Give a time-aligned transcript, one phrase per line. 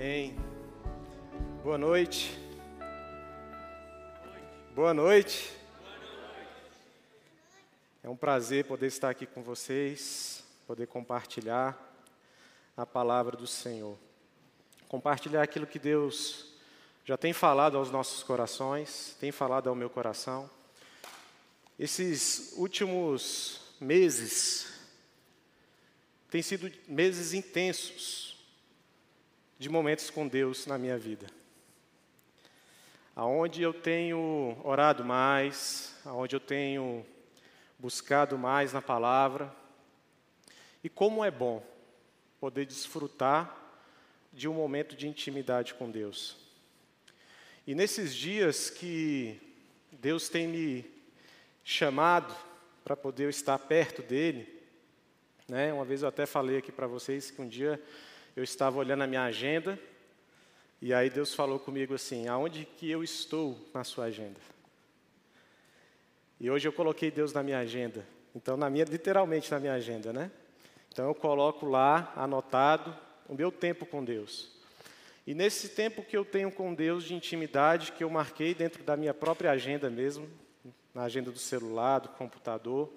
[0.00, 0.36] Amém.
[1.64, 2.38] Boa noite.
[4.72, 5.52] Boa noite.
[8.00, 11.76] É um prazer poder estar aqui com vocês, poder compartilhar
[12.76, 13.98] a palavra do Senhor.
[14.86, 16.46] Compartilhar aquilo que Deus
[17.04, 20.48] já tem falado aos nossos corações, tem falado ao meu coração.
[21.76, 24.80] Esses últimos meses
[26.30, 28.27] têm sido meses intensos
[29.58, 31.26] de momentos com Deus na minha vida.
[33.16, 37.04] Aonde eu tenho orado mais, aonde eu tenho
[37.76, 39.52] buscado mais na palavra.
[40.84, 41.60] E como é bom
[42.38, 43.56] poder desfrutar
[44.32, 46.36] de um momento de intimidade com Deus.
[47.66, 49.40] E nesses dias que
[49.90, 50.84] Deus tem me
[51.64, 52.34] chamado
[52.84, 54.62] para poder estar perto dele,
[55.48, 55.72] né?
[55.72, 57.82] Uma vez eu até falei aqui para vocês que um dia
[58.38, 59.76] eu estava olhando a minha agenda
[60.80, 64.38] e aí Deus falou comigo assim: aonde que eu estou na sua agenda?
[66.38, 68.06] E hoje eu coloquei Deus na minha agenda.
[68.32, 70.30] Então, na minha, literalmente na minha agenda, né?
[70.88, 72.96] Então eu coloco lá, anotado,
[73.28, 74.56] o meu tempo com Deus.
[75.26, 78.96] E nesse tempo que eu tenho com Deus de intimidade, que eu marquei dentro da
[78.96, 80.30] minha própria agenda mesmo,
[80.94, 82.88] na agenda do celular, do computador,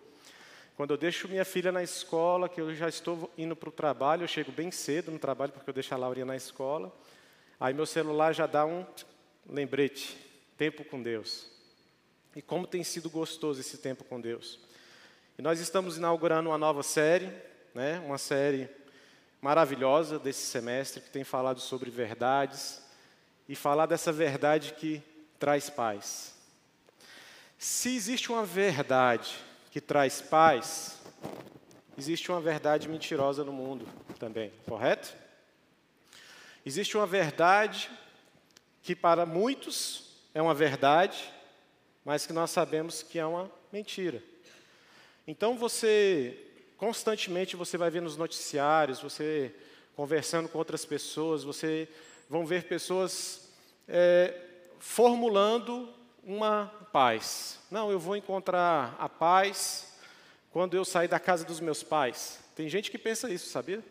[0.81, 4.23] quando eu deixo minha filha na escola, que eu já estou indo para o trabalho,
[4.23, 6.91] eu chego bem cedo no trabalho, porque eu deixo a Laurinha na escola,
[7.59, 8.83] aí meu celular já dá um
[9.47, 10.17] lembrete,
[10.57, 11.45] tempo com Deus.
[12.35, 14.59] E como tem sido gostoso esse tempo com Deus.
[15.37, 17.31] E nós estamos inaugurando uma nova série,
[17.75, 18.67] né, uma série
[19.39, 22.81] maravilhosa desse semestre, que tem falado sobre verdades,
[23.47, 24.99] e falar dessa verdade que
[25.37, 26.33] traz paz.
[27.59, 30.99] Se existe uma verdade que traz paz,
[31.97, 33.87] existe uma verdade mentirosa no mundo
[34.19, 35.15] também, correto?
[36.65, 37.89] Existe uma verdade
[38.83, 41.33] que para muitos é uma verdade,
[42.03, 44.21] mas que nós sabemos que é uma mentira.
[45.25, 46.37] Então você
[46.75, 49.55] constantemente você vai ver nos noticiários, você
[49.95, 51.87] conversando com outras pessoas, você
[52.29, 53.49] vão ver pessoas
[53.87, 54.33] é,
[54.79, 55.87] formulando
[56.23, 57.59] uma paz.
[57.69, 59.93] Não, eu vou encontrar a paz
[60.51, 62.39] quando eu sair da casa dos meus pais.
[62.55, 63.83] Tem gente que pensa isso, sabia?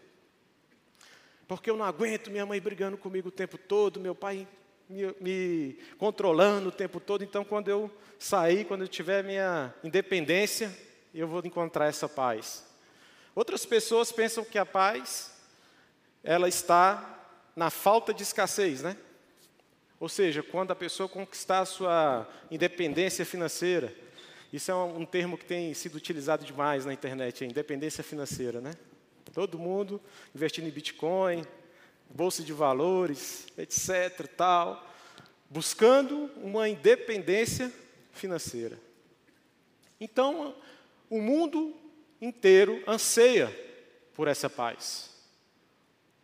[1.49, 4.47] Porque eu não aguento minha mãe brigando comigo o tempo todo, meu pai
[4.89, 7.25] me, me controlando o tempo todo.
[7.25, 10.77] Então, quando eu sair, quando eu tiver minha independência,
[11.15, 12.65] eu vou encontrar essa paz.
[13.35, 15.33] Outras pessoas pensam que a paz
[16.23, 17.19] ela está
[17.57, 18.97] na falta de escassez, né?
[20.01, 23.95] Ou seja, quando a pessoa conquistar a sua independência financeira,
[24.51, 28.73] isso é um, termo que tem sido utilizado demais na internet, independência financeira, né?
[29.35, 30.01] Todo mundo
[30.35, 31.45] investindo em Bitcoin,
[32.09, 34.91] bolsa de valores, etc, tal,
[35.51, 37.71] buscando uma independência
[38.11, 38.81] financeira.
[40.01, 40.57] Então,
[41.11, 41.77] o mundo
[42.21, 43.55] inteiro anseia
[44.15, 45.11] por essa paz.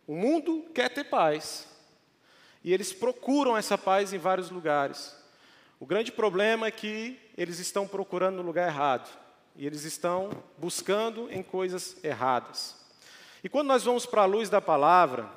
[0.07, 1.67] O mundo quer ter paz,
[2.67, 5.15] e eles procuram essa paz em vários lugares.
[5.79, 9.09] O grande problema é que eles estão procurando no lugar errado.
[9.55, 12.75] E eles estão buscando em coisas erradas.
[13.41, 15.31] E quando nós vamos para a luz da palavra,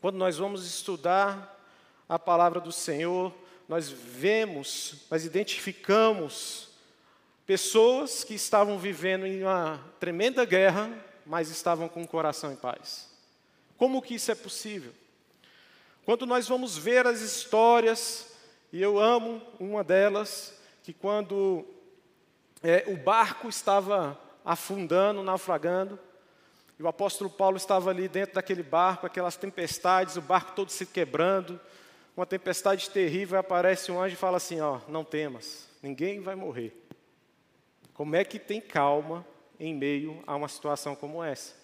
[0.00, 1.60] quando nós vamos estudar
[2.08, 3.34] a palavra do Senhor,
[3.68, 6.68] nós vemos, nós identificamos
[7.44, 10.88] pessoas que estavam vivendo em uma tremenda guerra,
[11.26, 13.10] mas estavam com o coração em paz.
[13.76, 14.94] Como que isso é possível?
[16.04, 18.36] Quando nós vamos ver as histórias,
[18.70, 21.64] e eu amo uma delas, que quando
[22.62, 25.98] é, o barco estava afundando, naufragando,
[26.78, 30.84] e o apóstolo Paulo estava ali dentro daquele barco, aquelas tempestades, o barco todo se
[30.84, 31.58] quebrando,
[32.14, 36.86] uma tempestade terrível, aparece um anjo e fala assim: ó, não temas, ninguém vai morrer.
[37.94, 39.24] Como é que tem calma
[39.58, 41.63] em meio a uma situação como essa?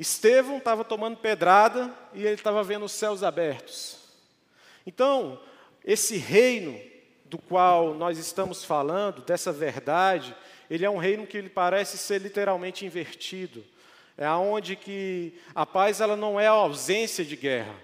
[0.00, 3.98] Estevão estava tomando pedrada e ele estava vendo os céus abertos.
[4.86, 5.38] Então,
[5.84, 6.80] esse reino
[7.26, 10.34] do qual nós estamos falando, dessa verdade,
[10.70, 13.62] ele é um reino que ele parece ser literalmente invertido.
[14.16, 17.74] É aonde que a paz ela não é a ausência de guerra,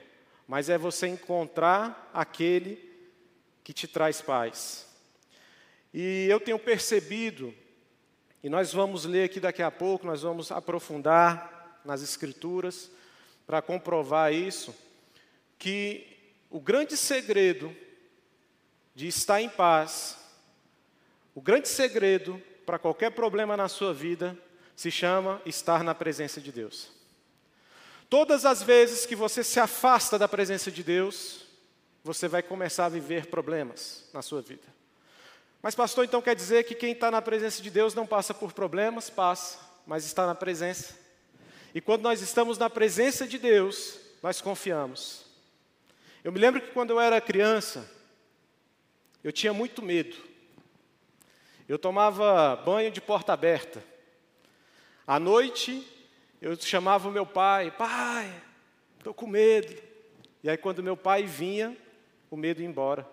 [0.48, 2.82] mas é você encontrar aquele
[3.62, 4.86] que te traz paz.
[5.92, 7.52] E eu tenho percebido,
[8.42, 11.55] e nós vamos ler aqui daqui a pouco, nós vamos aprofundar
[11.86, 12.90] nas Escrituras
[13.46, 14.74] para comprovar isso,
[15.58, 16.06] que
[16.50, 17.74] o grande segredo
[18.94, 20.18] de estar em paz,
[21.34, 24.36] o grande segredo para qualquer problema na sua vida,
[24.74, 26.90] se chama estar na presença de Deus.
[28.10, 31.46] Todas as vezes que você se afasta da presença de Deus,
[32.04, 34.76] você vai começar a viver problemas na sua vida.
[35.62, 38.52] Mas, pastor, então quer dizer que quem está na presença de Deus não passa por
[38.52, 39.10] problemas?
[39.10, 40.94] Passa, mas está na presença.
[41.76, 45.26] E quando nós estamos na presença de Deus, nós confiamos.
[46.24, 47.86] Eu me lembro que quando eu era criança,
[49.22, 50.16] eu tinha muito medo.
[51.68, 53.84] Eu tomava banho de porta aberta.
[55.06, 55.86] À noite,
[56.40, 58.32] eu chamava o meu pai: Pai,
[58.96, 59.76] estou com medo.
[60.42, 61.76] E aí, quando meu pai vinha,
[62.30, 63.06] o medo ia embora.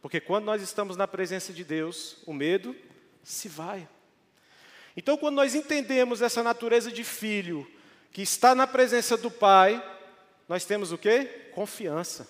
[0.00, 2.74] Porque quando nós estamos na presença de Deus, o medo
[3.22, 3.88] se vai.
[4.96, 7.64] Então, quando nós entendemos essa natureza de filho
[8.12, 9.82] que está na presença do Pai,
[10.48, 11.50] nós temos o quê?
[11.54, 12.28] Confiança.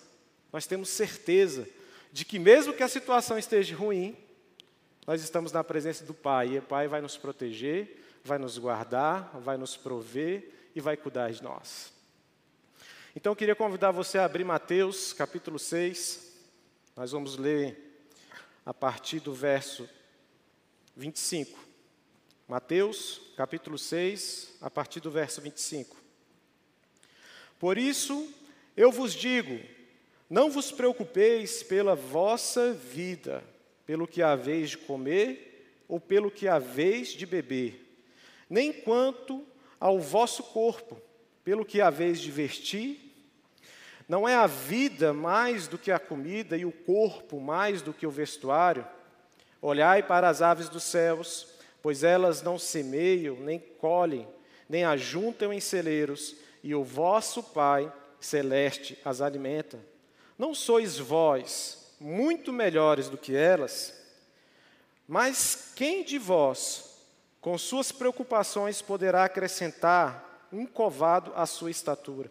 [0.53, 1.69] Nós temos certeza
[2.13, 4.17] de que mesmo que a situação esteja ruim,
[5.07, 9.37] nós estamos na presença do Pai e o Pai vai nos proteger, vai nos guardar,
[9.41, 11.93] vai nos prover e vai cuidar de nós.
[13.17, 16.33] Então eu queria convidar você a abrir Mateus capítulo 6,
[16.95, 18.07] nós vamos ler
[18.65, 19.89] a partir do verso
[20.97, 21.72] 25.
[22.53, 25.97] Mateus, capítulo 6, a partir do verso 25.
[27.59, 28.29] Por isso,
[28.77, 29.59] eu vos digo:
[30.29, 33.43] não vos preocupeis pela vossa vida,
[33.87, 37.91] pelo que haveis de comer ou pelo que haveis de beber,
[38.51, 39.43] nem quanto
[39.81, 41.01] ao vosso corpo,
[41.43, 43.15] pelo que haveis de vestir.
[44.07, 48.07] Não é a vida mais do que a comida e o corpo mais do que
[48.07, 48.87] o vestuário?
[49.63, 51.52] Olhai para as aves dos céus,
[51.83, 54.29] pois elas não semeiam, nem colhem,
[54.69, 59.79] nem ajuntam em celeiros, e o vosso Pai celeste as alimenta.
[60.39, 64.01] Não sois vós muito melhores do que elas?
[65.07, 66.97] Mas quem de vós,
[67.41, 72.31] com suas preocupações, poderá acrescentar um covado à sua estatura?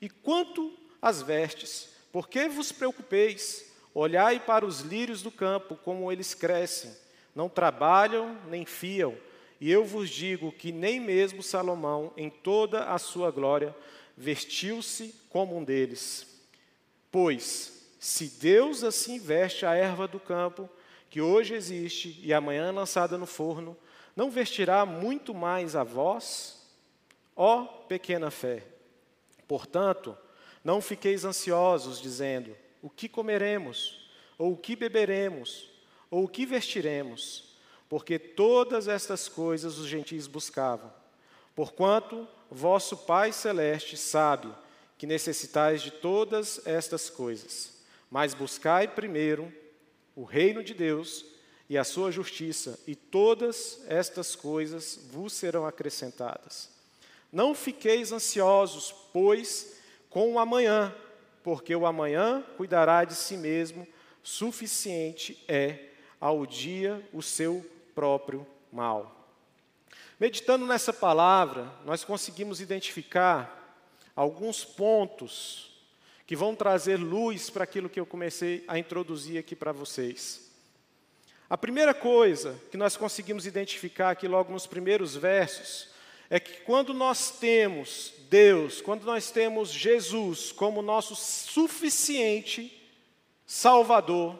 [0.00, 0.72] E quanto
[1.02, 3.66] às vestes, por que vos preocupeis?
[3.92, 6.94] Olhai para os lírios do campo, como eles crescem,
[7.34, 9.16] não trabalham nem fiam,
[9.60, 13.76] e eu vos digo que nem mesmo Salomão, em toda a sua glória,
[14.16, 16.26] vestiu-se como um deles.
[17.10, 20.68] Pois, se Deus assim veste a erva do campo,
[21.10, 23.76] que hoje existe e amanhã lançada no forno,
[24.16, 26.66] não vestirá muito mais a vós,
[27.36, 28.64] ó pequena fé?
[29.46, 30.16] Portanto,
[30.64, 35.68] não fiqueis ansiosos, dizendo: o que comeremos, ou o que beberemos,
[36.10, 37.54] ou o que vestiremos,
[37.88, 40.92] porque todas estas coisas os gentios buscavam.
[41.54, 44.52] Porquanto vosso Pai celeste sabe
[44.98, 47.72] que necessitais de todas estas coisas.
[48.10, 49.52] Mas buscai primeiro
[50.16, 51.24] o reino de Deus
[51.68, 56.68] e a sua justiça, e todas estas coisas vos serão acrescentadas.
[57.32, 59.76] Não fiqueis ansiosos, pois,
[60.08, 60.92] com o amanhã,
[61.44, 63.86] porque o amanhã cuidará de si mesmo,
[64.20, 65.89] suficiente é
[66.20, 67.64] ao dia o seu
[67.94, 69.16] próprio mal.
[70.18, 73.56] Meditando nessa palavra, nós conseguimos identificar
[74.14, 75.70] alguns pontos
[76.26, 80.50] que vão trazer luz para aquilo que eu comecei a introduzir aqui para vocês.
[81.48, 85.88] A primeira coisa que nós conseguimos identificar aqui logo nos primeiros versos
[86.28, 92.80] é que quando nós temos Deus, quando nós temos Jesus como nosso suficiente
[93.44, 94.38] Salvador,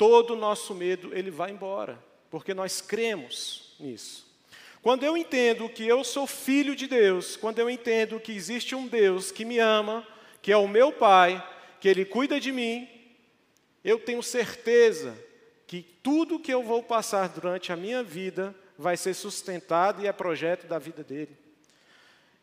[0.00, 4.26] todo o nosso medo ele vai embora, porque nós cremos nisso.
[4.80, 8.86] Quando eu entendo que eu sou filho de Deus, quando eu entendo que existe um
[8.86, 10.08] Deus que me ama,
[10.40, 11.46] que é o meu Pai,
[11.78, 12.88] que Ele cuida de mim,
[13.84, 15.22] eu tenho certeza
[15.66, 20.12] que tudo que eu vou passar durante a minha vida vai ser sustentado e é
[20.12, 21.36] projeto da vida dele.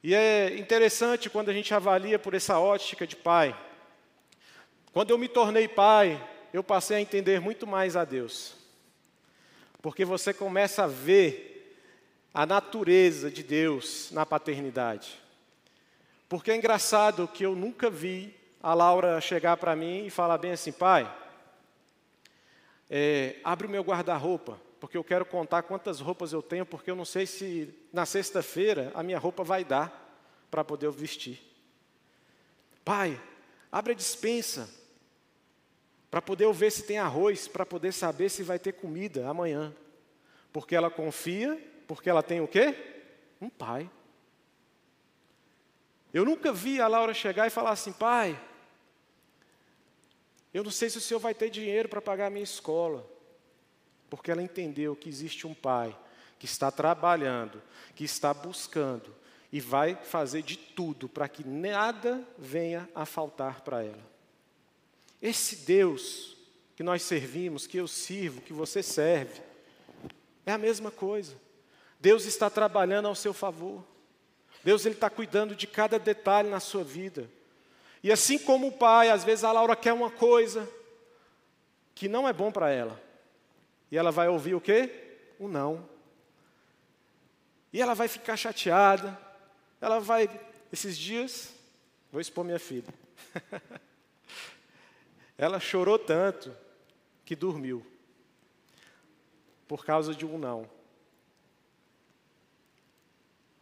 [0.04, 3.60] E é interessante quando a gente avalia por essa ótica de pai.
[4.94, 6.24] Quando eu me tornei pai,
[6.54, 8.56] eu passei a entender muito mais a Deus.
[9.82, 11.78] Porque você começa a ver
[12.34, 15.20] a natureza de Deus na paternidade.
[16.28, 20.52] Porque é engraçado que eu nunca vi a Laura chegar para mim e falar bem
[20.52, 21.12] assim, pai,
[22.90, 26.96] é, abre o meu guarda-roupa porque eu quero contar quantas roupas eu tenho, porque eu
[26.96, 30.06] não sei se na sexta-feira a minha roupa vai dar
[30.52, 31.42] para poder vestir.
[32.86, 33.20] Pai,
[33.72, 34.70] abre a dispensa
[36.10, 39.74] para poder ver se tem arroz, para poder saber se vai ter comida amanhã.
[40.52, 42.76] Porque ela confia, porque ela tem o quê?
[43.42, 43.90] Um pai.
[46.14, 48.40] Eu nunca vi a Laura chegar e falar assim, pai,
[50.54, 53.18] eu não sei se o senhor vai ter dinheiro para pagar a minha escola
[54.10, 55.98] porque ela entendeu que existe um pai
[56.40, 57.62] que está trabalhando,
[57.96, 59.16] que está buscando,
[59.52, 64.17] e vai fazer de tudo para que nada venha a faltar para ela.
[65.22, 66.36] Esse Deus
[66.76, 69.42] que nós servimos, que eu sirvo, que você serve,
[70.46, 71.36] é a mesma coisa.
[72.00, 73.84] Deus está trabalhando ao seu favor.
[74.64, 77.30] Deus ele está cuidando de cada detalhe na sua vida.
[78.04, 80.70] E assim como o pai, às vezes a Laura quer uma coisa
[81.96, 83.02] que não é bom para ela.
[83.92, 85.18] E ela vai ouvir o quê?
[85.40, 85.88] O não.
[87.74, 89.18] E ela vai ficar chateada.
[89.82, 90.30] Ela vai,
[90.72, 91.50] esses dias,
[92.12, 92.94] vou expor minha filha.
[95.38, 96.56] ela chorou tanto
[97.24, 97.86] que dormiu.
[99.68, 100.70] Por causa de um não.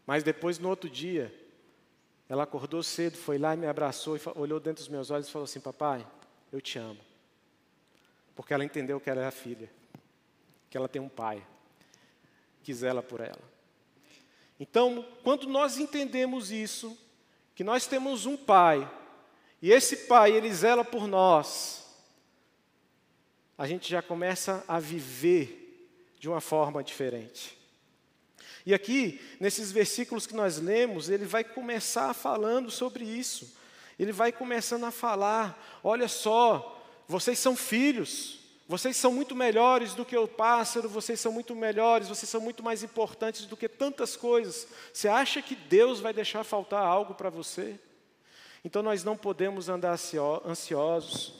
[0.05, 1.33] Mas depois, no outro dia,
[2.29, 5.31] ela acordou cedo, foi lá e me abraçou e olhou dentro dos meus olhos e
[5.31, 6.05] falou assim: Papai,
[6.51, 6.99] eu te amo.
[8.35, 9.69] Porque ela entendeu que ela é a filha,
[10.69, 11.45] que ela tem um pai,
[12.63, 13.55] que zela por ela.
[14.59, 16.97] Então, quando nós entendemos isso,
[17.53, 18.89] que nós temos um pai,
[19.61, 21.85] e esse pai, ele zela por nós,
[23.57, 27.57] a gente já começa a viver de uma forma diferente.
[28.65, 33.55] E aqui, nesses versículos que nós lemos, ele vai começar falando sobre isso.
[33.97, 40.03] Ele vai começando a falar: olha só, vocês são filhos, vocês são muito melhores do
[40.03, 44.15] que o pássaro, vocês são muito melhores, vocês são muito mais importantes do que tantas
[44.15, 44.67] coisas.
[44.91, 47.79] Você acha que Deus vai deixar faltar algo para você?
[48.65, 49.95] Então nós não podemos andar
[50.43, 51.33] ansiosos.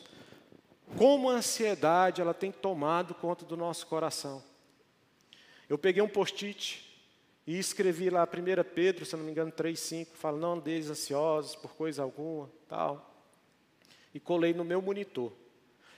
[0.96, 4.44] Como a ansiedade, ela tem tomado conta do nosso coração.
[5.68, 6.88] Eu peguei um post-it
[7.48, 11.74] e escrevi lá 1 Pedro, se não me engano, 3,5, fala, não andeis ansiosos por
[11.74, 13.16] coisa alguma, tal.
[14.14, 15.34] E colei no meu monitor.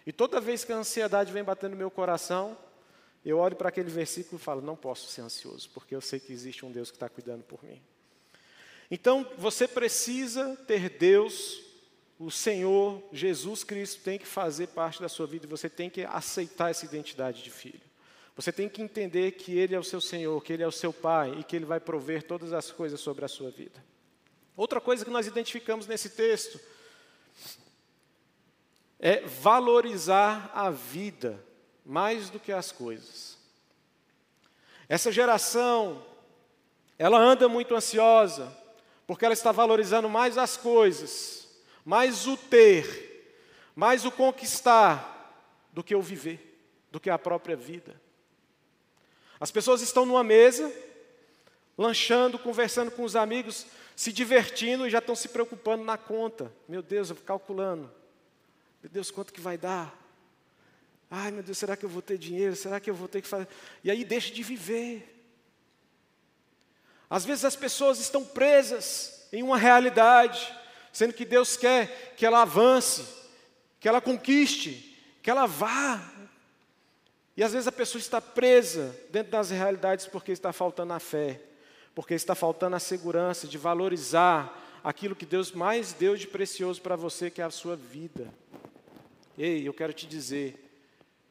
[0.05, 2.57] E toda vez que a ansiedade vem batendo no meu coração,
[3.25, 6.31] eu olho para aquele versículo e falo: não posso ser ansioso, porque eu sei que
[6.31, 7.81] existe um Deus que está cuidando por mim.
[8.89, 11.61] Então, você precisa ter Deus,
[12.17, 16.03] o Senhor, Jesus Cristo, tem que fazer parte da sua vida e você tem que
[16.03, 17.81] aceitar essa identidade de filho.
[18.35, 20.93] Você tem que entender que Ele é o seu Senhor, que Ele é o seu
[20.93, 23.83] Pai e que Ele vai prover todas as coisas sobre a sua vida.
[24.55, 26.59] Outra coisa que nós identificamos nesse texto
[28.99, 31.43] é valorizar a vida
[31.85, 33.37] mais do que as coisas.
[34.89, 36.03] Essa geração,
[36.97, 38.55] ela anda muito ansiosa,
[39.07, 41.47] porque ela está valorizando mais as coisas,
[41.85, 43.41] mais o ter,
[43.73, 45.15] mais o conquistar,
[45.71, 46.59] do que o viver,
[46.91, 47.99] do que a própria vida.
[49.39, 50.71] As pessoas estão numa mesa,
[51.77, 56.51] lanchando, conversando com os amigos, se divertindo e já estão se preocupando na conta.
[56.67, 57.89] Meu Deus, eu calculando.
[58.81, 59.95] Meu Deus, quanto que vai dar?
[61.09, 62.55] Ai, meu Deus, será que eu vou ter dinheiro?
[62.55, 63.47] Será que eu vou ter que fazer?
[63.83, 65.16] E aí deixa de viver.
[67.09, 70.53] Às vezes as pessoas estão presas em uma realidade,
[70.91, 73.05] sendo que Deus quer que ela avance,
[73.79, 76.01] que ela conquiste, que ela vá.
[77.35, 81.39] E às vezes a pessoa está presa dentro das realidades porque está faltando a fé,
[81.93, 86.95] porque está faltando a segurança de valorizar aquilo que Deus mais deu de precioso para
[86.95, 88.33] você, que é a sua vida.
[89.37, 90.55] Ei, eu quero te dizer,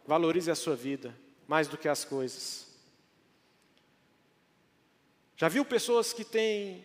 [0.06, 1.14] valorize a sua vida
[1.48, 2.65] mais do que as coisas.
[5.36, 6.84] Já viu pessoas que têm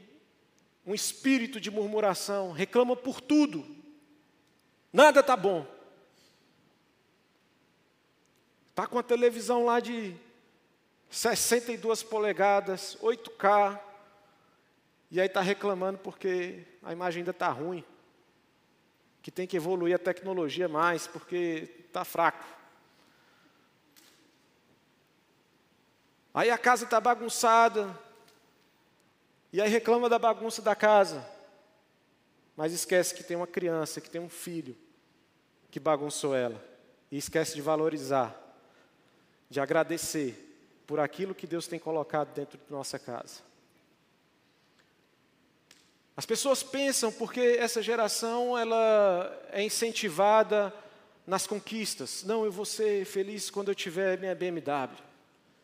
[0.85, 3.65] um espírito de murmuração, reclamam por tudo,
[4.91, 5.65] nada está bom.
[8.69, 10.15] Está com a televisão lá de
[11.09, 13.79] 62 polegadas, 8K,
[15.09, 17.83] e aí está reclamando porque a imagem ainda está ruim
[19.21, 22.43] que tem que evoluir a tecnologia mais, porque está fraco.
[26.33, 27.97] Aí a casa está bagunçada,
[29.53, 31.25] e aí reclama da bagunça da casa,
[32.55, 34.75] mas esquece que tem uma criança, que tem um filho
[35.69, 36.63] que bagunçou ela,
[37.09, 38.35] e esquece de valorizar,
[39.49, 40.47] de agradecer
[40.85, 43.41] por aquilo que Deus tem colocado dentro de nossa casa.
[46.15, 50.73] As pessoas pensam porque essa geração ela é incentivada
[51.25, 52.23] nas conquistas.
[52.23, 54.97] Não, eu vou ser feliz quando eu tiver minha BMW.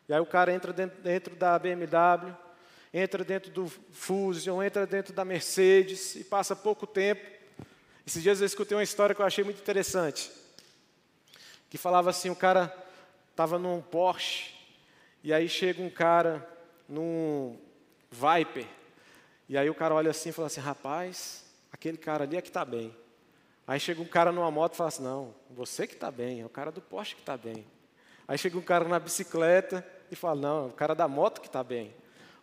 [0.07, 2.33] E aí o cara entra dentro, dentro da BMW,
[2.97, 7.25] entra dentro do Fusion, entra dentro da Mercedes e passa pouco tempo.
[8.05, 10.31] Esses dias eu escutei uma história que eu achei muito interessante.
[11.69, 12.75] Que falava assim, o cara
[13.29, 14.53] estava num Porsche
[15.23, 16.47] e aí chega um cara
[16.87, 17.57] num
[18.09, 18.65] Viper
[19.49, 22.49] e aí o cara olha assim e fala assim: rapaz, aquele cara ali é que
[22.49, 22.95] está bem.
[23.65, 26.45] Aí chega um cara numa moto e fala assim: não, você que está bem, é
[26.45, 27.65] o cara do poste que está bem.
[28.27, 31.47] Aí chega um cara na bicicleta e fala: não, é o cara da moto que
[31.47, 31.93] está bem.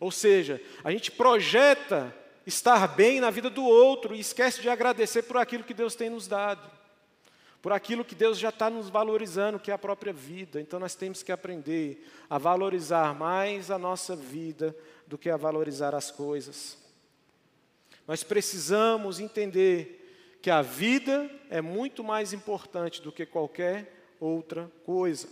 [0.01, 2.15] Ou seja, a gente projeta
[2.47, 6.11] estar bem na vida do outro e esquece de agradecer por aquilo que Deus tem
[6.11, 6.71] nos dado,
[7.63, 10.61] por aquilo que Deus já está nos valorizando, que é a própria vida.
[10.61, 15.95] Então nós temos que aprender a valorizar mais a nossa vida do que a valorizar
[15.95, 16.77] as coisas.
[18.07, 25.27] Nós precisamos entender que a vida é muito mais importante do que qualquer outra coisa.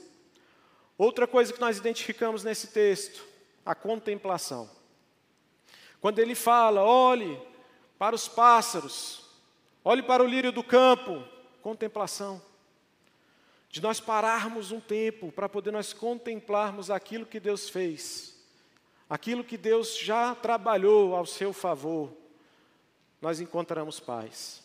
[0.96, 3.22] Outra coisa que nós identificamos nesse texto,
[3.64, 4.68] a contemplação.
[6.00, 7.40] Quando ele fala, olhe
[7.98, 9.24] para os pássaros,
[9.84, 11.24] olhe para o lírio do campo,
[11.62, 12.42] contemplação.
[13.68, 18.36] De nós pararmos um tempo para poder nós contemplarmos aquilo que Deus fez,
[19.08, 22.12] aquilo que Deus já trabalhou ao seu favor,
[23.20, 24.62] nós encontramos paz.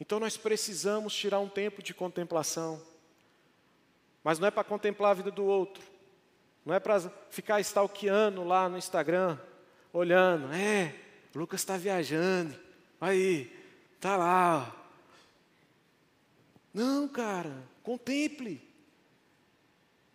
[0.00, 2.82] Então nós precisamos tirar um tempo de contemplação,
[4.22, 5.82] mas não é para contemplar a vida do outro,
[6.66, 6.98] não é para
[7.30, 9.38] ficar stalkeando lá no Instagram,
[9.92, 10.92] olhando, é,
[11.32, 12.58] Lucas está viajando,
[13.00, 13.56] aí,
[14.00, 14.76] tá lá.
[16.74, 18.60] Não, cara, contemple.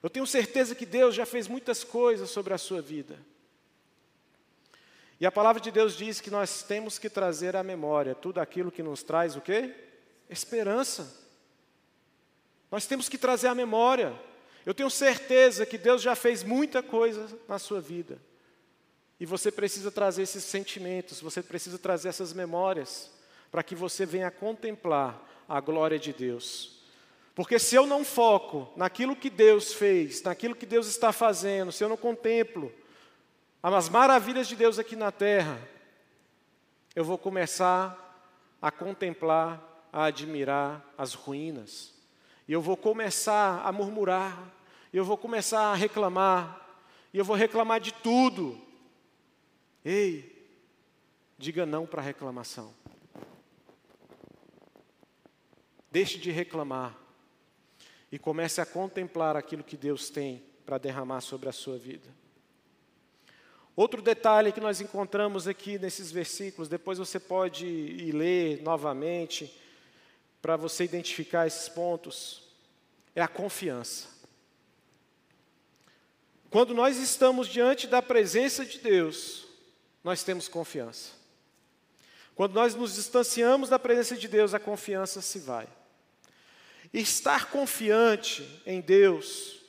[0.03, 3.17] Eu tenho certeza que Deus já fez muitas coisas sobre a sua vida.
[5.21, 8.71] E a palavra de Deus diz que nós temos que trazer à memória tudo aquilo
[8.71, 9.73] que nos traz o quê?
[10.29, 11.17] Esperança.
[12.69, 14.19] Nós temos que trazer à memória
[14.65, 18.19] eu tenho certeza que Deus já fez muita coisa na sua vida.
[19.19, 23.11] E você precisa trazer esses sentimentos, você precisa trazer essas memórias,
[23.51, 26.79] para que você venha contemplar a glória de Deus.
[27.35, 31.83] Porque se eu não foco naquilo que Deus fez, naquilo que Deus está fazendo, se
[31.83, 32.71] eu não contemplo
[33.61, 35.59] as maravilhas de Deus aqui na terra,
[36.95, 37.97] eu vou começar
[38.61, 41.90] a contemplar, a admirar as ruínas.
[42.51, 44.53] E eu vou começar a murmurar,
[44.91, 46.69] e eu vou começar a reclamar,
[47.13, 48.59] e eu vou reclamar de tudo.
[49.85, 50.45] Ei,
[51.37, 52.73] diga não para a reclamação.
[55.89, 56.93] Deixe de reclamar
[58.11, 62.09] e comece a contemplar aquilo que Deus tem para derramar sobre a sua vida.
[63.77, 69.57] Outro detalhe que nós encontramos aqui nesses versículos, depois você pode ir ler novamente,
[70.41, 72.40] para você identificar esses pontos
[73.15, 74.07] é a confiança.
[76.49, 79.47] Quando nós estamos diante da presença de Deus,
[80.03, 81.11] nós temos confiança.
[82.35, 85.67] Quando nós nos distanciamos da presença de Deus, a confiança se vai.
[86.93, 89.61] estar confiante em Deus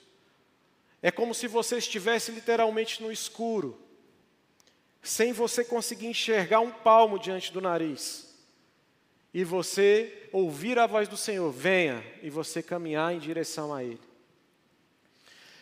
[1.01, 3.81] é como se você estivesse literalmente no escuro,
[5.03, 8.32] sem você conseguir enxergar um palmo diante do nariz
[9.33, 14.01] e você ouvir a voz do Senhor, venha, e você caminhar em direção a Ele.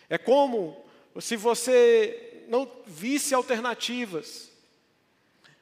[0.09, 0.85] É como
[1.21, 4.51] se você não visse alternativas,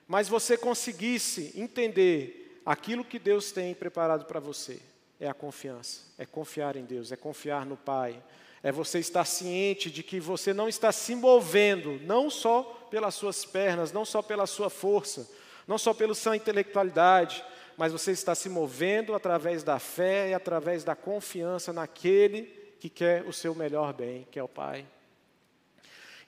[0.06, 4.80] mas você conseguisse entender aquilo que Deus tem preparado para você.
[5.20, 8.22] É a confiança, é confiar em Deus, é confiar no Pai,
[8.62, 13.44] é você estar ciente de que você não está se movendo, não só pelas suas
[13.44, 15.28] pernas, não só pela sua força,
[15.66, 17.44] não só pela sua intelectualidade,
[17.78, 22.42] mas você está se movendo através da fé e através da confiança naquele
[22.80, 24.84] que quer o seu melhor bem, que é o Pai.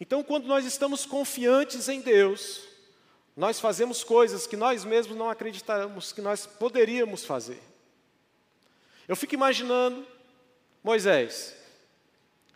[0.00, 2.62] Então, quando nós estamos confiantes em Deus,
[3.36, 7.60] nós fazemos coisas que nós mesmos não acreditamos que nós poderíamos fazer.
[9.08, 10.06] Eu fico imaginando
[10.84, 11.56] Moisés,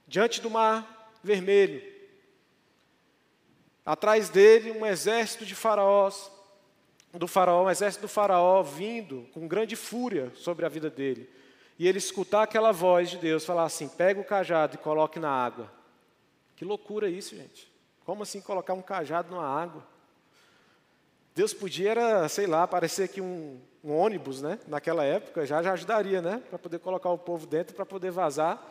[0.07, 1.83] diante do mar vermelho,
[3.85, 6.31] atrás dele um exército de faraós,
[7.19, 11.31] do faraó, um exército do faraó vindo com grande fúria sobre a vida dele.
[11.79, 15.31] E ele escutar aquela voz de Deus falar assim: pega o cajado e coloque na
[15.31, 15.71] água.
[16.57, 17.73] Que loucura isso, gente.
[18.05, 19.85] Como assim colocar um cajado na água?
[21.35, 24.59] Deus podia, era, sei lá, parecer aqui um, um ônibus, né?
[24.69, 26.41] Naquela época já, já ajudaria, né?
[26.49, 28.63] Para poder colocar o povo dentro, para poder vazar.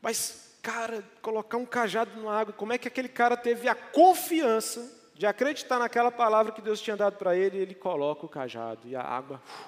[0.00, 4.90] Mas, cara, colocar um cajado na água, como é que aquele cara teve a confiança
[5.14, 8.96] de acreditar naquela palavra que Deus tinha dado para ele, ele coloca o cajado e
[8.96, 9.64] a água uf,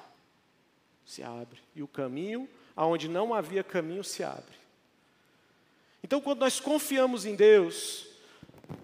[1.04, 1.60] se abre.
[1.74, 4.56] E o caminho, aonde não havia caminho, se abre.
[6.02, 8.06] Então, quando nós confiamos em Deus,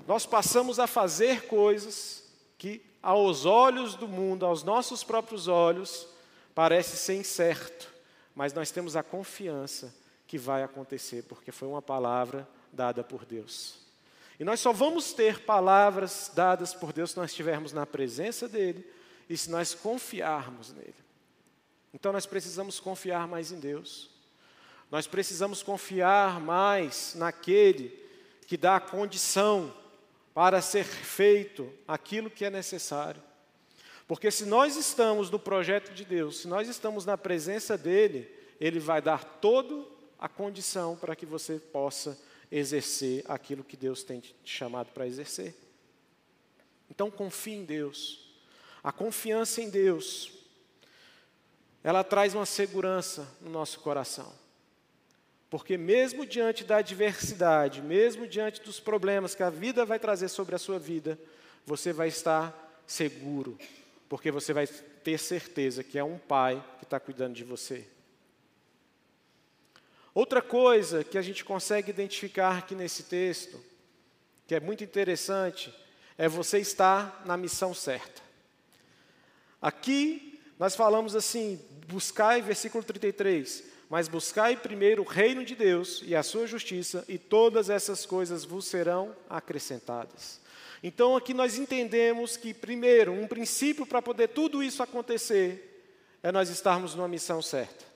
[0.07, 2.25] nós passamos a fazer coisas
[2.57, 6.07] que, aos olhos do mundo, aos nossos próprios olhos,
[6.55, 7.93] parece ser incerto,
[8.35, 9.95] mas nós temos a confiança
[10.27, 13.82] que vai acontecer, porque foi uma palavra dada por Deus.
[14.39, 18.85] E nós só vamos ter palavras dadas por Deus se nós estivermos na presença dEle
[19.29, 20.95] e se nós confiarmos nele.
[21.95, 24.11] Então nós precisamos confiar mais em Deus.
[24.91, 27.99] Nós precisamos confiar mais naquele
[28.47, 29.73] que dá a condição
[30.35, 33.23] para ser feito aquilo que é necessário.
[34.07, 38.79] Porque se nós estamos no projeto de Deus, se nós estamos na presença dele, ele
[38.79, 39.87] vai dar toda
[40.19, 42.19] a condição para que você possa
[42.53, 45.55] exercer aquilo que Deus tem te chamado para exercer.
[46.91, 48.31] Então confie em Deus.
[48.85, 50.31] A confiança em Deus,
[51.83, 54.31] ela traz uma segurança no nosso coração.
[55.49, 60.55] Porque mesmo diante da adversidade, mesmo diante dos problemas que a vida vai trazer sobre
[60.55, 61.19] a sua vida,
[61.65, 63.59] você vai estar seguro,
[64.09, 67.87] porque você vai ter certeza que é um pai que está cuidando de você.
[70.15, 73.59] Outra coisa que a gente consegue identificar aqui nesse texto,
[74.47, 75.75] que é muito interessante,
[76.19, 78.21] é você estar na missão certa.
[79.61, 86.15] Aqui nós falamos assim: buscai, versículo 33, mas buscai primeiro o reino de Deus e
[86.15, 90.41] a sua justiça, e todas essas coisas vos serão acrescentadas.
[90.83, 95.87] Então aqui nós entendemos que, primeiro, um princípio para poder tudo isso acontecer
[96.23, 97.92] é nós estarmos numa missão certa.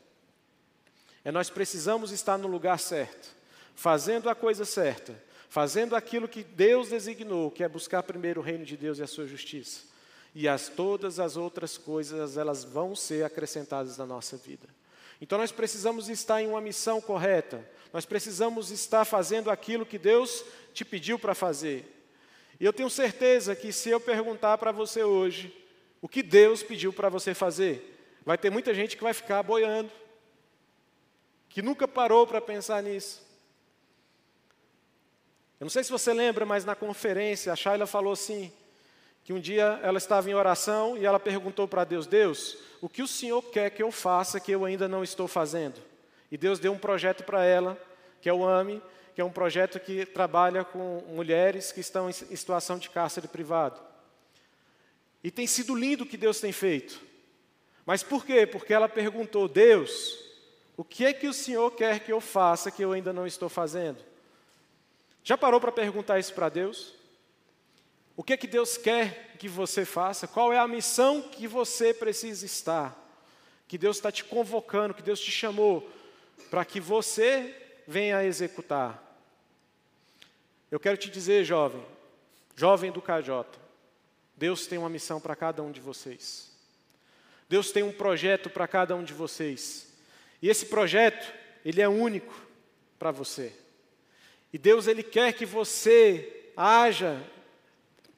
[1.26, 3.34] É nós precisamos estar no lugar certo,
[3.74, 8.64] fazendo a coisa certa, fazendo aquilo que Deus designou, que é buscar primeiro o reino
[8.64, 9.80] de Deus e a sua justiça.
[10.32, 14.68] E as todas as outras coisas, elas vão ser acrescentadas na nossa vida.
[15.20, 17.68] Então nós precisamos estar em uma missão correta.
[17.92, 21.92] Nós precisamos estar fazendo aquilo que Deus te pediu para fazer.
[22.60, 25.52] E eu tenho certeza que se eu perguntar para você hoje
[26.00, 29.90] o que Deus pediu para você fazer, vai ter muita gente que vai ficar boiando,
[31.48, 33.24] que nunca parou para pensar nisso.
[35.58, 38.52] Eu não sei se você lembra, mas na conferência a Shaila falou assim:
[39.26, 43.02] que um dia ela estava em oração e ela perguntou para Deus: Deus, o que
[43.02, 45.82] o Senhor quer que eu faça que eu ainda não estou fazendo?
[46.30, 47.76] E Deus deu um projeto para ela,
[48.20, 48.82] que é o AME,
[49.16, 53.80] que é um projeto que trabalha com mulheres que estão em situação de cárcere privado.
[55.24, 57.00] E tem sido lindo o que Deus tem feito.
[57.84, 58.46] Mas por quê?
[58.46, 60.25] Porque ela perguntou: Deus,
[60.76, 63.48] o que é que o Senhor quer que eu faça que eu ainda não estou
[63.48, 63.98] fazendo?
[65.24, 66.94] Já parou para perguntar isso para Deus?
[68.16, 70.26] O que é que Deus quer que você faça?
[70.26, 72.96] Qual é a missão que você precisa estar?
[73.66, 75.90] Que Deus está te convocando, que Deus te chamou
[76.50, 77.54] para que você
[77.86, 79.02] venha executar.
[80.70, 81.84] Eu quero te dizer, jovem,
[82.54, 83.46] jovem do KJ,
[84.36, 86.50] Deus tem uma missão para cada um de vocês.
[87.48, 89.86] Deus tem um projeto para cada um de vocês.
[90.40, 91.32] E esse projeto,
[91.64, 92.34] ele é único
[92.98, 93.52] para você.
[94.52, 97.22] E Deus ele quer que você haja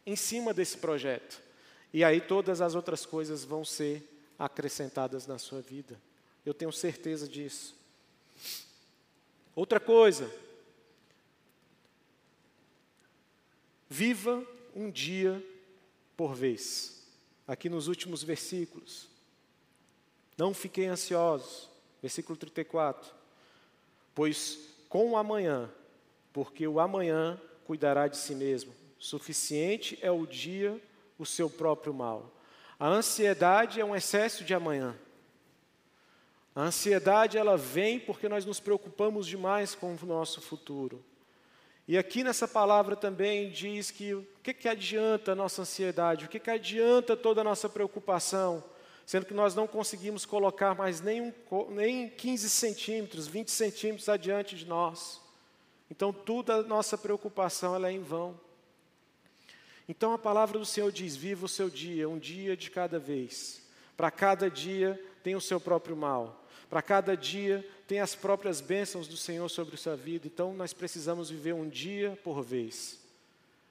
[0.04, 1.40] em cima desse projeto.
[1.92, 4.02] E aí todas as outras coisas vão ser
[4.38, 6.00] acrescentadas na sua vida.
[6.44, 7.74] Eu tenho certeza disso.
[9.54, 10.30] Outra coisa,
[13.88, 15.42] Viva um dia
[16.16, 17.02] por vez.
[17.46, 19.08] Aqui nos últimos versículos.
[20.36, 21.68] Não fiquem ansiosos.
[22.00, 23.12] Versículo 34.
[24.14, 24.58] Pois
[24.88, 25.70] com o amanhã,
[26.32, 28.72] porque o amanhã cuidará de si mesmo.
[28.98, 30.80] Suficiente é o dia
[31.18, 32.32] o seu próprio mal.
[32.78, 34.96] A ansiedade é um excesso de amanhã.
[36.54, 41.04] A ansiedade ela vem porque nós nos preocupamos demais com o nosso futuro.
[41.86, 46.28] E aqui nessa palavra também diz que o que, que adianta a nossa ansiedade, o
[46.28, 48.62] que, que adianta toda a nossa preocupação,
[49.08, 51.32] sendo que nós não conseguimos colocar mais nem, um,
[51.70, 55.18] nem 15 centímetros, 20 centímetros adiante de nós.
[55.90, 58.38] Então, toda a nossa preocupação ela é em vão.
[59.88, 63.62] Então, a palavra do Senhor diz: viva o seu dia, um dia de cada vez.
[63.96, 66.44] Para cada dia tem o seu próprio mal.
[66.68, 70.74] Para cada dia tem as próprias bênçãos do Senhor sobre a sua vida, então nós
[70.74, 72.98] precisamos viver um dia por vez.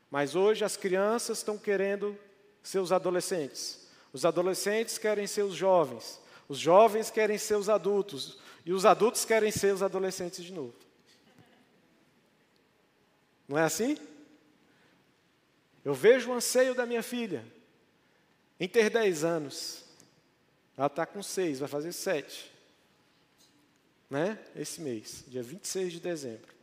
[0.10, 2.18] Mas hoje as crianças estão querendo
[2.64, 3.87] ser os adolescentes,
[4.18, 9.24] os adolescentes querem ser os jovens, os jovens querem ser os adultos, e os adultos
[9.24, 10.74] querem ser os adolescentes de novo.
[13.48, 13.96] Não é assim?
[15.86, 17.46] Eu vejo o anseio da minha filha
[18.60, 19.86] em ter 10 anos.
[20.76, 22.58] Ela está com 6, vai fazer 7
[24.10, 24.40] né?
[24.56, 26.56] Esse mês, dia 26 de dezembro.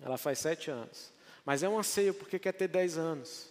[0.00, 1.10] Ela faz sete anos.
[1.44, 3.48] Mas é um anseio porque quer ter dez anos.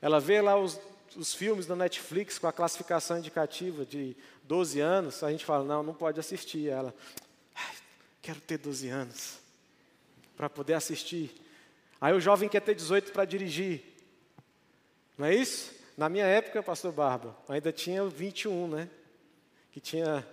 [0.00, 0.78] Ela vê lá os,
[1.16, 5.82] os filmes da Netflix com a classificação indicativa de 12 anos, a gente fala, não,
[5.82, 6.68] não pode assistir.
[6.68, 6.94] Ela,
[8.20, 9.38] quero ter 12 anos
[10.36, 11.34] para poder assistir.
[12.00, 13.82] Aí o jovem quer ter 18 para dirigir.
[15.16, 15.72] Não é isso?
[15.96, 18.90] Na minha época, pastor Barba, ainda tinha 21, né?
[19.70, 20.26] Que tinha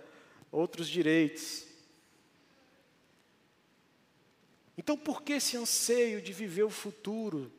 [0.50, 1.64] outros direitos.
[4.76, 7.52] Então, por que esse anseio de viver o futuro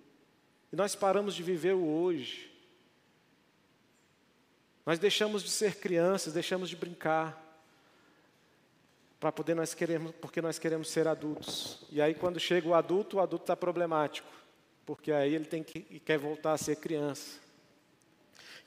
[0.74, 2.51] e nós paramos de viver o hoje?
[4.92, 7.42] Nós deixamos de ser crianças, deixamos de brincar,
[9.22, 11.80] para poder nós queremos, porque nós queremos ser adultos.
[11.90, 14.28] E aí, quando chega o adulto, o adulto está problemático,
[14.86, 17.40] porque aí ele tem que quer voltar a ser criança.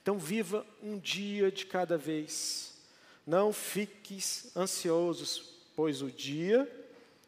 [0.01, 2.75] Então, viva um dia de cada vez.
[3.23, 6.67] Não fiques ansiosos, pois o dia,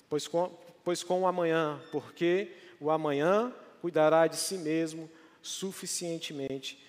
[0.10, 0.50] pois com,
[0.84, 5.08] pois com o amanhã, porque o amanhã cuidará de si mesmo
[5.44, 6.87] suficientemente,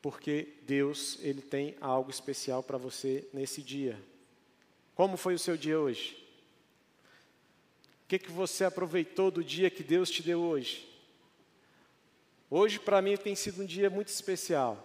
[0.00, 3.98] porque Deus ele tem algo especial para você nesse dia.
[4.94, 6.16] Como foi o seu dia hoje?
[8.04, 10.88] O que, que você aproveitou do dia que Deus te deu hoje?
[12.50, 14.82] Hoje, para mim, tem sido um dia muito especial.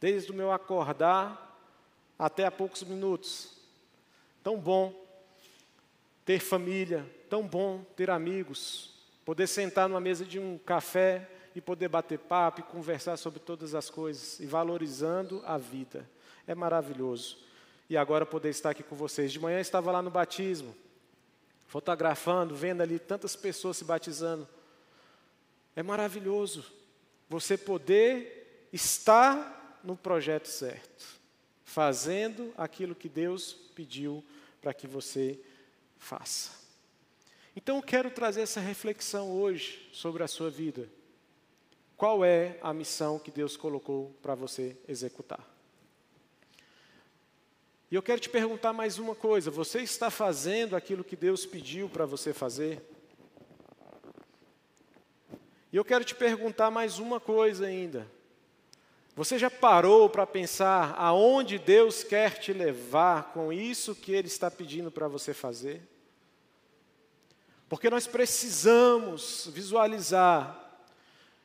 [0.00, 1.58] Desde o meu acordar
[2.18, 3.50] até há poucos minutos.
[4.42, 4.94] Tão bom
[6.24, 11.88] ter família, tão bom ter amigos, poder sentar numa mesa de um café e poder
[11.88, 16.08] bater papo e conversar sobre todas as coisas e valorizando a vida.
[16.46, 17.38] É maravilhoso.
[17.88, 19.32] E agora poder estar aqui com vocês.
[19.32, 20.74] De manhã estava lá no batismo,
[21.68, 24.48] fotografando, vendo ali tantas pessoas se batizando.
[25.76, 26.64] É maravilhoso
[27.28, 31.04] você poder estar no projeto certo,
[31.64, 34.24] fazendo aquilo que Deus pediu
[34.60, 35.38] para que você
[35.98, 36.52] faça.
[37.54, 40.88] Então eu quero trazer essa reflexão hoje sobre a sua vida.
[41.96, 45.54] Qual é a missão que Deus colocou para você executar?
[47.90, 51.88] E eu quero te perguntar mais uma coisa: você está fazendo aquilo que Deus pediu
[51.88, 52.82] para você fazer?
[55.72, 58.06] E eu quero te perguntar mais uma coisa ainda.
[59.16, 64.50] Você já parou para pensar aonde Deus quer te levar com isso que Ele está
[64.50, 65.82] pedindo para você fazer?
[67.68, 70.63] Porque nós precisamos visualizar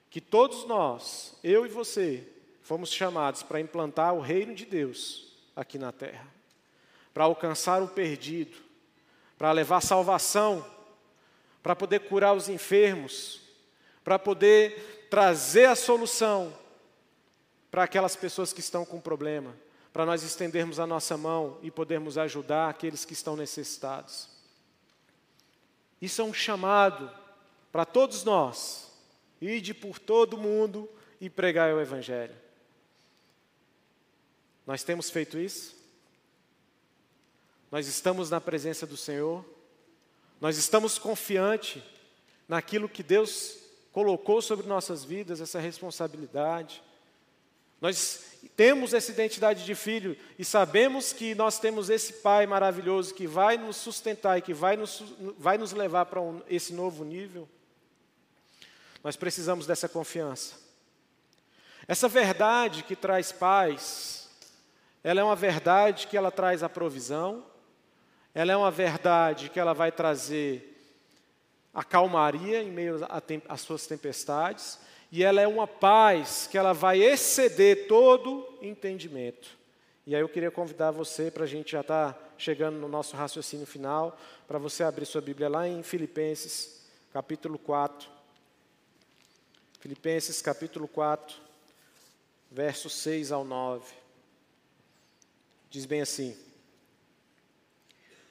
[0.10, 2.28] que todos nós, eu e você,
[2.62, 6.28] fomos chamados para implantar o reino de Deus aqui na terra,
[7.14, 8.58] para alcançar o perdido,
[9.38, 10.66] para levar salvação,
[11.62, 13.42] para poder curar os enfermos,
[14.04, 16.54] para poder trazer a solução
[17.72, 19.56] para aquelas pessoas que estão com problema,
[19.94, 24.30] para nós estendermos a nossa mão e podermos ajudar aqueles que estão necessitados.
[26.02, 27.12] Isso é um chamado
[27.72, 28.89] para todos nós.
[29.42, 32.36] Ide por todo mundo e pregai o Evangelho.
[34.66, 35.76] Nós temos feito isso?
[37.72, 39.46] Nós estamos na presença do Senhor?
[40.42, 41.82] Nós estamos confiantes
[42.48, 43.58] naquilo que Deus
[43.92, 46.82] colocou sobre nossas vidas, essa responsabilidade?
[47.82, 53.26] Nós temos essa identidade de filho e sabemos que nós temos esse Pai maravilhoso que
[53.26, 55.04] vai nos sustentar e que vai nos,
[55.38, 57.48] vai nos levar para um, esse novo nível.
[59.04, 60.56] Nós precisamos dessa confiança.
[61.88, 64.30] Essa verdade que traz paz,
[65.04, 67.44] ela é uma verdade que ela traz a provisão,
[68.34, 70.78] ela é uma verdade que ela vai trazer
[71.74, 73.00] a calmaria em meio
[73.48, 74.80] às suas tempestades,
[75.12, 79.58] e ela é uma paz que ela vai exceder todo entendimento.
[80.06, 83.16] E aí eu queria convidar você para a gente já estar tá chegando no nosso
[83.16, 88.19] raciocínio final, para você abrir sua Bíblia lá em Filipenses, capítulo 4.
[89.80, 91.36] Filipenses, capítulo 4,
[92.52, 93.94] versos 6 ao 9.
[95.70, 96.38] Diz bem assim: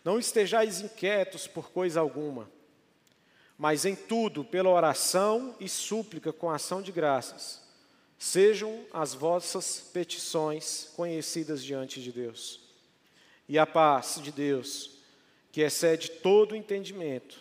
[0.05, 2.49] Não estejais inquietos por coisa alguma
[3.59, 7.61] mas em tudo, pela oração e súplica com ação de graças,
[8.17, 12.61] sejam as vossas petições conhecidas diante de Deus.
[13.49, 14.93] E a paz de Deus,
[15.51, 17.41] que excede todo entendimento,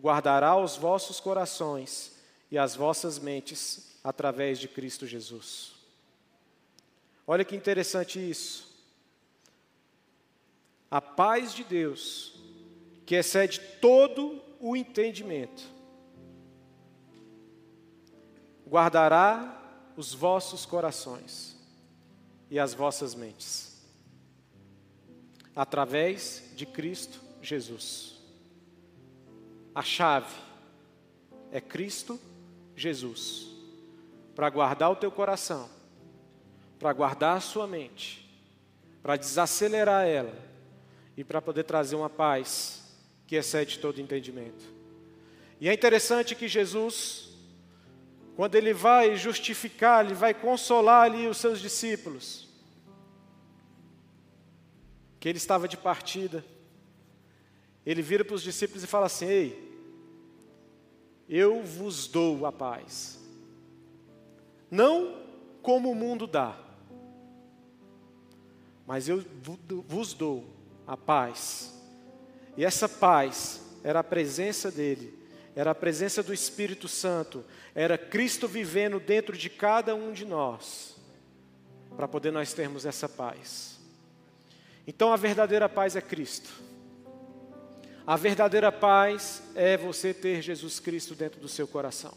[0.00, 2.12] guardará os vossos corações
[2.50, 5.72] e as vossas mentes através de Cristo Jesus.
[7.26, 8.68] Olha que interessante isso.
[10.90, 12.34] A paz de Deus,
[13.06, 15.62] que excede todo o entendimento.
[18.66, 19.56] Guardará
[19.96, 21.56] os vossos corações
[22.50, 23.80] e as vossas mentes,
[25.54, 28.18] através de Cristo Jesus.
[29.72, 30.34] A chave
[31.52, 32.18] é Cristo
[32.80, 33.46] Jesus,
[34.34, 35.68] para guardar o teu coração,
[36.78, 38.26] para guardar a sua mente,
[39.02, 40.34] para desacelerar ela
[41.16, 42.82] e para poder trazer uma paz
[43.26, 44.64] que excede todo entendimento.
[45.60, 47.28] E é interessante que Jesus,
[48.34, 52.48] quando ele vai justificar, ele vai consolar ali os seus discípulos,
[55.20, 56.42] que ele estava de partida,
[57.84, 59.69] ele vira para os discípulos e fala assim: Ei,
[61.30, 63.20] Eu vos dou a paz.
[64.68, 65.22] Não
[65.62, 66.58] como o mundo dá,
[68.84, 69.24] mas eu
[69.86, 70.44] vos dou
[70.84, 71.72] a paz.
[72.56, 75.16] E essa paz era a presença dele,
[75.54, 77.44] era a presença do Espírito Santo,
[77.76, 80.96] era Cristo vivendo dentro de cada um de nós,
[81.96, 83.78] para poder nós termos essa paz.
[84.84, 86.50] Então a verdadeira paz é Cristo.
[88.10, 92.12] A verdadeira paz é você ter Jesus Cristo dentro do seu coração.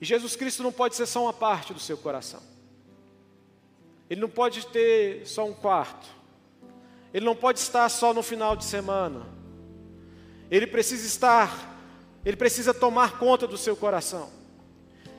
[0.00, 2.42] E Jesus Cristo não pode ser só uma parte do seu coração.
[4.10, 6.08] Ele não pode ter só um quarto.
[7.12, 9.24] Ele não pode estar só no final de semana.
[10.50, 11.78] Ele precisa estar,
[12.24, 14.28] ele precisa tomar conta do seu coração.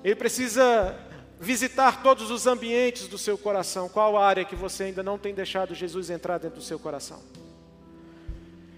[0.04, 1.00] Ele precisa
[1.40, 3.88] visitar todos os ambientes do seu coração.
[3.88, 7.24] Qual área que você ainda não tem deixado Jesus entrar dentro do seu coração?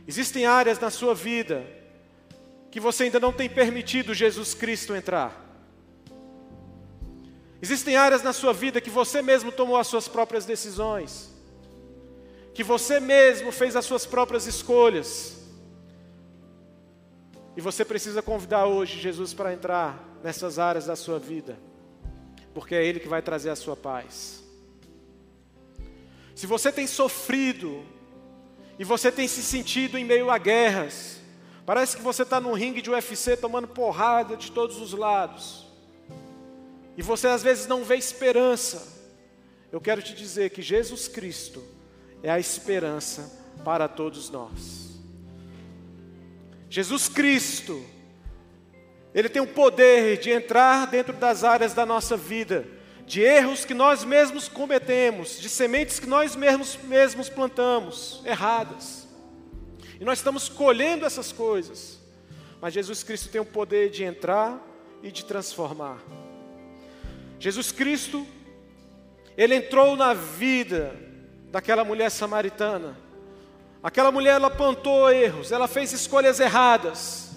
[0.08, 1.66] Existem áreas na sua vida
[2.72, 5.46] que você ainda não tem permitido Jesus Cristo entrar.
[7.62, 11.30] Existem áreas na sua vida que você mesmo tomou as suas próprias decisões,
[12.54, 15.36] que você mesmo fez as suas próprias escolhas.
[17.56, 21.58] E você precisa convidar hoje Jesus para entrar nessas áreas da sua vida,
[22.54, 24.44] porque é Ele que vai trazer a sua paz.
[26.36, 27.84] Se você tem sofrido
[28.80, 31.20] e você tem se sentido em meio a guerras,
[31.66, 35.66] parece que você está num ringue de UFC tomando porrada de todos os lados.
[36.96, 38.96] E você às vezes não vê esperança,
[39.72, 41.64] eu quero te dizer que Jesus Cristo
[42.24, 43.32] é a esperança
[43.64, 44.88] para todos nós.
[46.70, 47.84] Jesus Cristo,
[49.14, 52.68] Ele tem o poder de entrar dentro das áreas da nossa vida,
[53.08, 59.08] de erros que nós mesmos cometemos, de sementes que nós mesmos, mesmos plantamos, erradas.
[59.98, 62.02] E nós estamos colhendo essas coisas,
[62.60, 64.62] mas Jesus Cristo tem o poder de entrar
[65.02, 66.00] e de transformar.
[67.40, 68.28] Jesus Cristo,
[69.38, 70.94] ele entrou na vida
[71.50, 72.98] daquela mulher samaritana.
[73.82, 77.32] Aquela mulher ela plantou erros, ela fez escolhas erradas.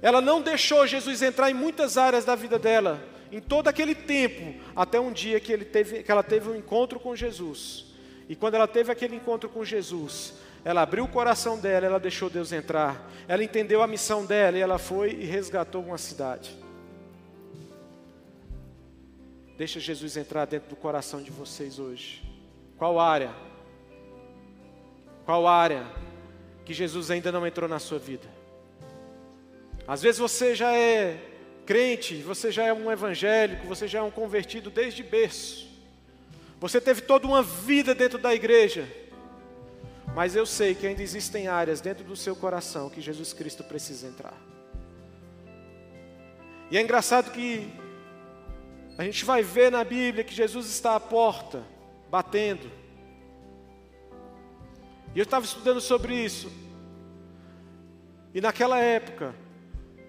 [0.00, 3.02] Ela não deixou Jesus entrar em muitas áreas da vida dela,
[3.34, 7.00] em todo aquele tempo, até um dia que, ele teve, que ela teve um encontro
[7.00, 7.86] com Jesus.
[8.28, 12.30] E quando ela teve aquele encontro com Jesus, ela abriu o coração dela, ela deixou
[12.30, 13.10] Deus entrar.
[13.26, 16.56] Ela entendeu a missão dela e ela foi e resgatou uma cidade.
[19.58, 22.22] Deixa Jesus entrar dentro do coração de vocês hoje.
[22.78, 23.34] Qual área?
[25.26, 25.84] Qual área
[26.64, 28.28] que Jesus ainda não entrou na sua vida?
[29.88, 31.33] Às vezes você já é
[31.64, 35.68] crente, você já é um evangélico, você já é um convertido desde berço.
[36.60, 38.88] Você teve toda uma vida dentro da igreja.
[40.14, 44.06] Mas eu sei que ainda existem áreas dentro do seu coração que Jesus Cristo precisa
[44.06, 44.38] entrar.
[46.70, 47.68] E é engraçado que
[48.96, 51.64] a gente vai ver na Bíblia que Jesus está à porta,
[52.08, 52.70] batendo.
[55.14, 56.50] E eu estava estudando sobre isso.
[58.32, 59.34] E naquela época,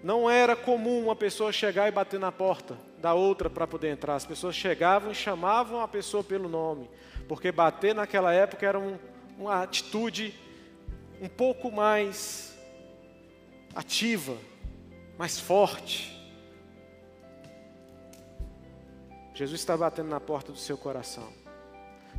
[0.05, 4.13] não era comum uma pessoa chegar e bater na porta da outra para poder entrar.
[4.13, 6.87] As pessoas chegavam e chamavam a pessoa pelo nome,
[7.27, 8.99] porque bater naquela época era um,
[9.35, 10.31] uma atitude
[11.19, 12.55] um pouco mais
[13.73, 14.37] ativa,
[15.17, 16.15] mais forte.
[19.33, 21.33] Jesus está batendo na porta do seu coração.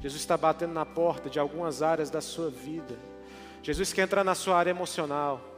[0.03, 2.99] Jesus está batendo na porta de algumas áreas da sua vida.
[3.63, 5.56] Jesus quer entrar na sua área emocional.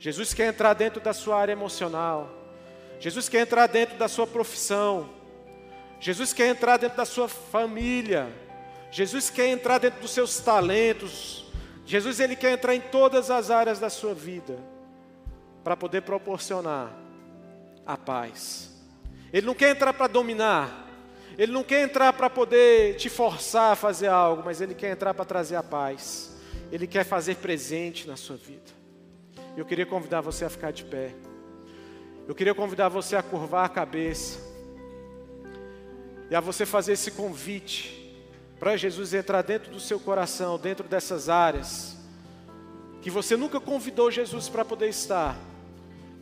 [0.00, 2.30] Jesus quer entrar dentro da sua área emocional.
[2.98, 5.10] Jesus quer entrar dentro da sua profissão.
[6.00, 8.32] Jesus quer entrar dentro da sua família.
[8.90, 11.44] Jesus quer entrar dentro dos seus talentos.
[11.84, 14.58] Jesus ele quer entrar em todas as áreas da sua vida
[15.62, 16.90] para poder proporcionar
[17.84, 18.70] a paz.
[19.30, 20.88] Ele não quer entrar para dominar.
[21.36, 25.12] Ele não quer entrar para poder te forçar a fazer algo, mas ele quer entrar
[25.12, 26.34] para trazer a paz.
[26.72, 28.79] Ele quer fazer presente na sua vida.
[29.56, 31.12] Eu queria convidar você a ficar de pé.
[32.28, 34.38] Eu queria convidar você a curvar a cabeça.
[36.30, 38.14] E a você fazer esse convite
[38.58, 41.96] para Jesus entrar dentro do seu coração, dentro dessas áreas
[43.02, 45.36] que você nunca convidou Jesus para poder estar.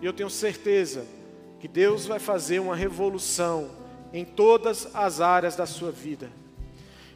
[0.00, 1.04] E eu tenho certeza
[1.58, 3.70] que Deus vai fazer uma revolução
[4.12, 6.30] em todas as áreas da sua vida.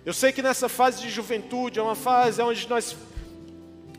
[0.05, 2.97] Eu sei que nessa fase de juventude é uma fase onde nós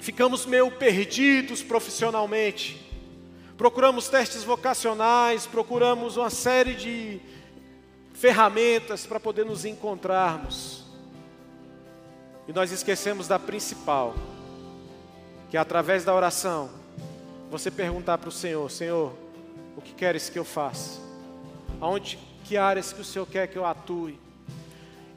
[0.03, 2.77] ficamos meio perdidos profissionalmente.
[3.57, 7.21] Procuramos testes vocacionais, procuramos uma série de
[8.13, 10.83] ferramentas para poder nos encontrarmos.
[12.49, 14.13] E nós esquecemos da principal,
[15.49, 16.69] que é através da oração
[17.49, 19.13] você perguntar para o Senhor: Senhor,
[19.77, 20.99] o que queres que eu faça?
[21.79, 24.19] Aonde, que áreas que o Senhor quer que eu atue?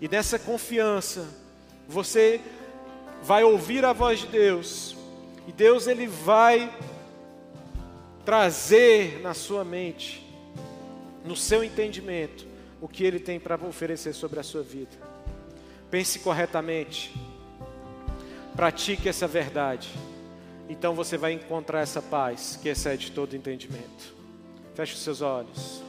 [0.01, 1.27] E nessa confiança,
[1.89, 2.41] você
[3.27, 4.97] vai ouvir a voz de Deus,
[5.49, 6.73] e Deus ele vai
[8.25, 10.25] trazer na sua mente,
[11.25, 12.47] no seu entendimento,
[12.81, 14.97] o que ele tem para oferecer sobre a sua vida.
[15.91, 17.13] Pense corretamente,
[18.55, 19.91] pratique essa verdade,
[20.69, 24.15] então você vai encontrar essa paz que excede todo entendimento.
[24.77, 25.83] Feche os seus olhos.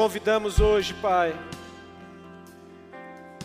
[0.00, 1.38] Convidamos hoje, Pai,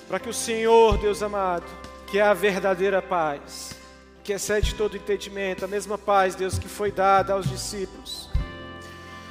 [0.08, 1.66] para que o Senhor, Deus amado,
[2.08, 3.76] que é a verdadeira paz,
[4.24, 8.30] que excede todo entendimento, a mesma paz, Deus, que foi dada aos discípulos,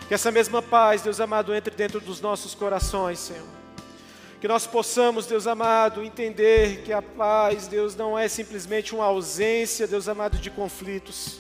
[0.07, 3.49] que essa mesma paz, Deus amado, entre dentro dos nossos corações, Senhor.
[4.39, 9.87] Que nós possamos, Deus amado, entender que a paz, Deus, não é simplesmente uma ausência,
[9.87, 11.39] Deus amado, de conflitos,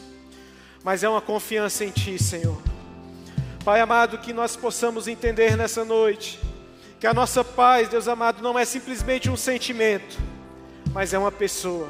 [0.82, 2.73] mas é uma confiança em Ti, Senhor
[3.64, 6.38] Pai amado, que nós possamos entender nessa noite
[7.00, 10.18] que a nossa paz, Deus amado, não é simplesmente um sentimento,
[10.92, 11.88] mas é uma pessoa,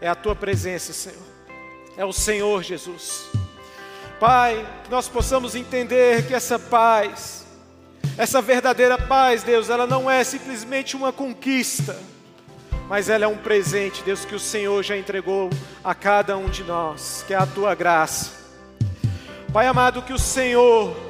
[0.00, 1.26] é a tua presença, Senhor,
[1.96, 3.24] é o Senhor Jesus.
[4.20, 7.44] Pai, que nós possamos entender que essa paz,
[8.16, 11.98] essa verdadeira paz, Deus, ela não é simplesmente uma conquista,
[12.88, 15.50] mas ela é um presente, Deus, que o Senhor já entregou
[15.82, 18.38] a cada um de nós, que é a tua graça.
[19.52, 21.07] Pai amado, que o Senhor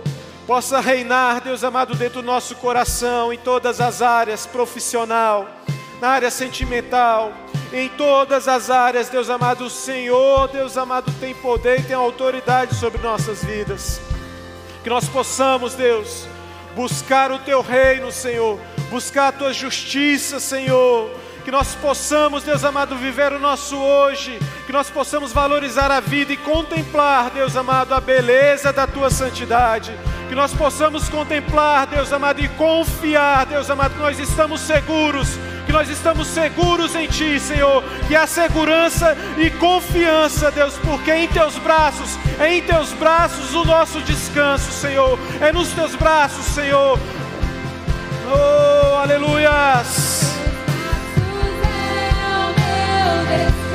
[0.48, 5.46] possa reinar, Deus amado, dentro do nosso coração, em todas as áreas, profissional,
[6.00, 7.34] na área sentimental,
[7.70, 12.74] em todas as áreas, Deus amado, o Senhor, Deus amado, tem poder e tem autoridade
[12.76, 14.00] sobre nossas vidas.
[14.82, 16.26] Que nós possamos, Deus,
[16.74, 21.10] buscar o teu reino, Senhor, buscar a tua justiça, Senhor
[21.48, 26.30] que nós possamos, Deus amado, viver o nosso hoje, que nós possamos valorizar a vida
[26.30, 32.42] e contemplar, Deus amado, a beleza da tua santidade, que nós possamos contemplar, Deus amado,
[32.42, 37.82] e confiar, Deus amado, que nós estamos seguros, que nós estamos seguros em Ti, Senhor,
[38.06, 43.64] que há segurança e confiança, Deus, porque em Teus braços, é em Teus braços o
[43.64, 47.00] nosso descanso, Senhor, é nos Teus braços, Senhor.
[48.30, 50.37] Oh, aleluias.
[53.30, 53.67] Elvis.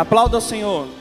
[0.00, 0.99] Aplauda o Senhor.